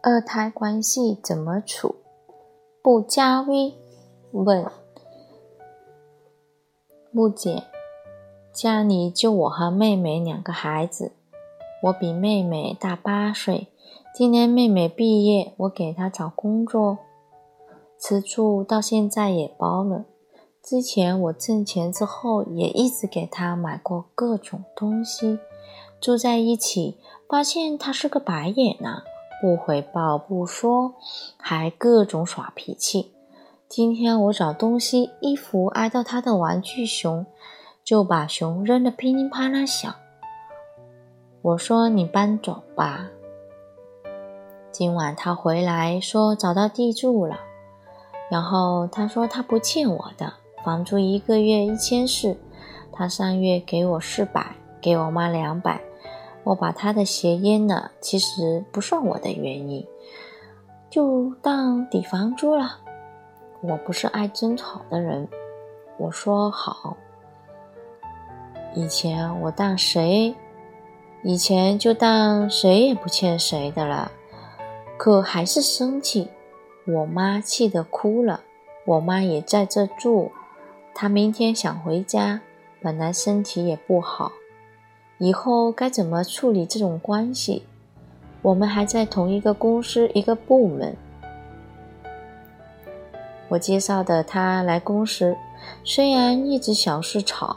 [0.00, 1.96] 二胎关系怎么处？
[2.80, 3.74] 不加微
[4.30, 4.64] 问。
[7.10, 7.64] 木姐，
[8.52, 11.10] 家里就我和妹妹两个孩子，
[11.82, 13.66] 我比妹妹大八岁。
[14.14, 16.98] 今年妹妹毕业，我给她找工作，
[18.00, 20.04] 吃住到现在也包了。
[20.62, 25.40] 之前我挣钱之后，也一直给她买过各种东西。
[26.00, 29.02] 住在一起，发现她是个白眼狼，
[29.40, 30.94] 不回报不说，
[31.36, 33.12] 还各种耍脾气。
[33.68, 37.26] 今天我找东西，衣服挨到他的玩具熊，
[37.84, 39.94] 就把熊扔得噼里啪啦响。
[41.42, 43.08] 我说：“你搬走吧。”
[44.72, 47.38] 今晚他回来说找到地住了，
[48.30, 50.32] 然后他说他不欠我的
[50.64, 52.36] 房租，一个月一千四，
[52.90, 55.80] 他上月给我四百，给我妈两百，
[56.48, 59.86] 我把他的鞋淹了，其实不算我的原因，
[60.88, 62.78] 就当抵房租了。
[63.60, 65.28] 我不是爱争吵的人，
[65.98, 66.96] 我说好。
[68.74, 70.34] 以前我当谁，
[71.22, 74.10] 以前就当谁也不欠谁的了，
[74.96, 76.30] 可还是生气。
[76.86, 78.40] 我妈气得哭了。
[78.86, 80.32] 我妈也在这住，
[80.94, 82.40] 她明天想回家，
[82.80, 84.32] 本来身体也不好。
[85.18, 87.64] 以后该怎么处理这种关系？
[88.40, 90.96] 我们还在同一个公司一个部门。
[93.48, 95.36] 我介绍的他来公司，
[95.82, 97.56] 虽然一直小事吵，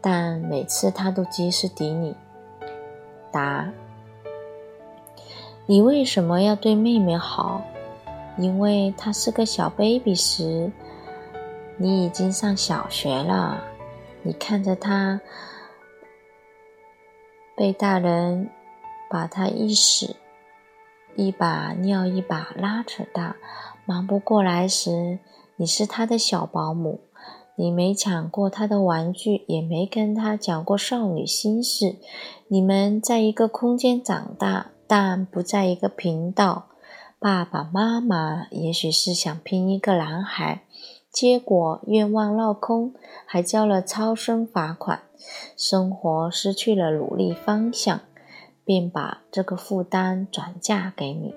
[0.00, 2.14] 但每次他都及时抵你。
[3.32, 3.68] 答：
[5.66, 7.62] 你为什么要对妹妹好？
[8.38, 10.70] 因为她是个小 baby 时，
[11.76, 13.62] 你已经上小学了。
[14.22, 15.20] 你看着她
[17.62, 18.50] 被大人
[19.08, 20.16] 把他一屎
[21.14, 23.36] 一把尿一把拉扯大。
[23.86, 25.20] 忙不过来时，
[25.54, 26.98] 你是他的小保姆，
[27.54, 31.98] 你没抢过他的玩具，也没跟他讲过少女心事。
[32.48, 36.66] 你们在一个空间长大，但不在一个频道。
[37.20, 40.64] 爸爸妈妈也许是想拼一个男孩，
[41.12, 42.92] 结果愿望落空，
[43.24, 45.02] 还交了超生罚款，
[45.56, 48.00] 生活失去了努力方向，
[48.64, 51.34] 便把这个负担转嫁给你。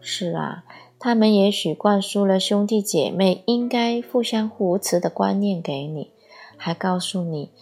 [0.00, 0.64] 是啊。
[1.02, 6.10] 他们也许灌输了兄弟姐妹应该互相扶持的观念给你，
[6.58, 7.52] 还告诉你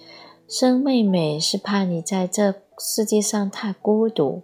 [0.49, 4.43] 生妹妹是怕你在这世界上太孤独。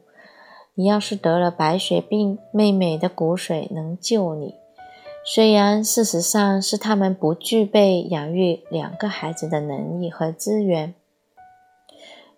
[0.75, 4.55] 你要是得了白血病，妹妹的骨髓能救你。
[5.27, 10.95] 虽然事实上是他们不具备养育两个孩子的能力和资源，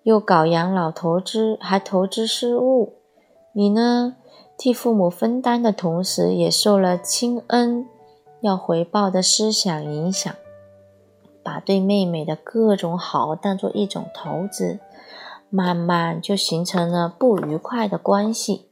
[0.05, 2.95] 又搞养老投资，还投资失误。
[3.53, 4.15] 你呢？
[4.57, 7.87] 替父母分担的同时，也受了亲恩
[8.41, 10.33] 要回报的思想影响，
[11.43, 14.79] 把对妹妹的各种好当做一种投资，
[15.51, 18.69] 慢慢就形成了不愉快的关系。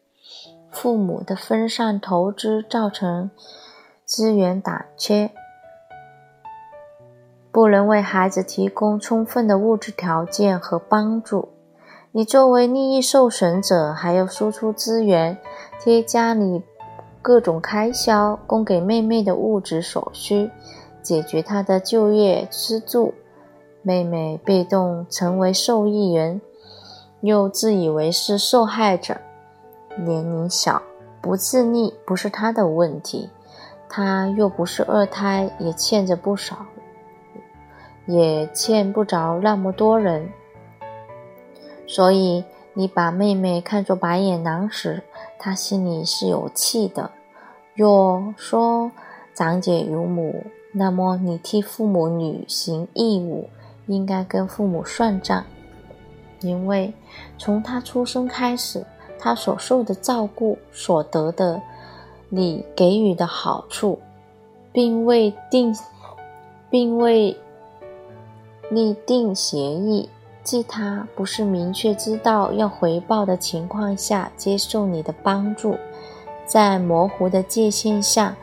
[0.71, 3.31] 父母的分散投资造成
[4.07, 5.31] 资源短缺，
[7.51, 11.49] 不能为孩子提供充分的物质条件和帮助。
[12.13, 15.39] 你作为利益受损者，还要输出资源。
[15.81, 16.63] 贴家里
[17.23, 20.51] 各种开销，供给妹妹的物质所需，
[21.03, 23.15] 解决她的就业吃住。
[23.81, 26.43] 妹妹被动成为受益人，
[27.23, 29.17] 又自以为是受害者。
[29.97, 30.83] 年龄小，
[31.23, 33.31] 不自立不是她的问题，
[33.97, 36.67] 他又不是二胎，也欠着不少，
[38.07, 40.31] 也欠不着那么多人。
[41.87, 45.05] 所以你把妹妹看作白眼狼时，
[45.39, 47.13] 他心里是有气的。
[47.77, 48.91] 若说
[49.33, 53.49] 长姐有母，那么你替父母履行义务，
[53.87, 55.45] 应该跟父母算账，
[56.41, 56.93] 因为
[57.39, 58.85] 从他出生开始，
[59.21, 61.63] 他所受的照顾、所得的
[62.29, 63.99] 你给予的好处，
[64.73, 65.75] 并未定，
[66.71, 67.37] 并未
[68.71, 70.09] 立定协议。
[70.43, 75.75] 即他不是明确知道要回报的情况下接受你的帮助，
[76.45, 78.37] 在模糊的界限下，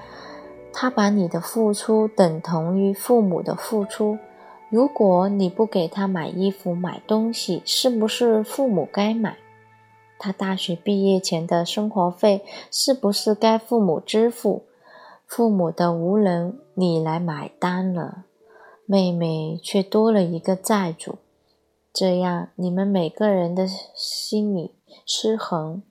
[0.74, 4.18] 他把你的付出等同于父母的付出。
[4.70, 9.38] 如果你不给他买衣服、买东西，是不是父母该买？
[10.22, 14.68] 他大学毕业前的生活费是不是该父母支付？
[15.26, 18.26] 父母的无能，你来买单了，
[18.86, 21.16] 妹妹却多了一个债主。
[21.92, 23.66] 这样，你们每个人的
[23.96, 24.76] 心理
[25.08, 25.82] 失衡。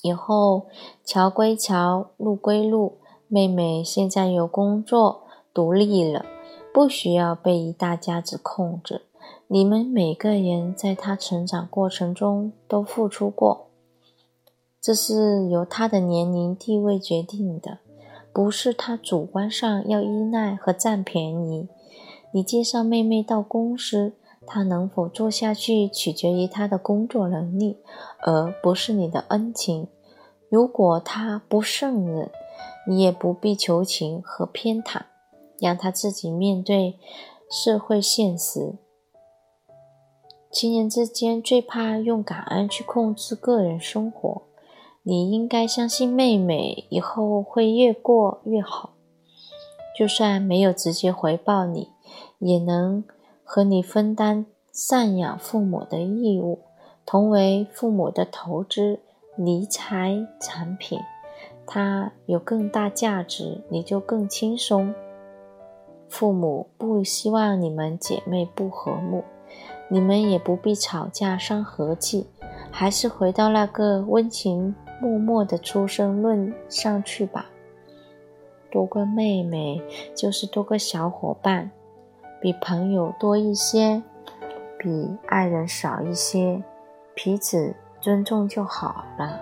[0.00, 0.68] 以后
[1.04, 3.02] 桥归桥，路归路。
[3.28, 6.24] 妹妹现在有工作，独立了，
[6.72, 9.09] 不需要被一大家子控制。
[9.52, 13.66] 你们每个人在她成长过程中都付出过，
[14.80, 17.80] 这是由她的年龄地位决定的，
[18.32, 21.66] 不是她主观上要依赖和占便宜。
[22.32, 24.12] 你介绍妹妹到公司，
[24.46, 27.78] 她能否做下去取决于她的工作能力，
[28.20, 29.88] 而不是你的恩情。
[30.48, 32.30] 如果他不胜任，
[32.86, 35.02] 你也不必求情和偏袒，
[35.58, 36.96] 让他自己面对
[37.50, 38.76] 社会现实。
[40.50, 44.42] 亲人之间最怕用感恩去控制个人生活。
[45.02, 48.90] 你应该相信妹妹以后会越过越好，
[49.96, 51.88] 就算没有直接回报你，
[52.38, 53.04] 也能
[53.44, 54.44] 和你分担
[54.74, 56.58] 赡养父母的义务，
[57.06, 59.00] 同为父母的投资。
[59.36, 60.98] 理财产品，
[61.64, 64.92] 它有更大价值，你就更轻松。
[66.08, 69.24] 父母不希望你们姐妹不和睦，
[69.90, 72.26] 你们也不必吵架伤和气，
[72.70, 77.50] 还是回到那个温情脉脉的出生论上去吧。
[78.70, 79.82] 多个妹妹
[80.14, 81.70] 就是多个小伙伴，
[82.40, 84.02] 比朋友多一些，
[84.78, 86.62] 比爱人少一些，
[87.14, 87.74] 彼此。
[88.00, 89.38] 尊重就好了。